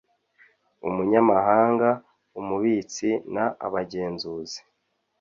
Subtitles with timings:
[0.87, 1.89] umunyamabanga
[2.39, 4.59] umubitsi n abagenzuzi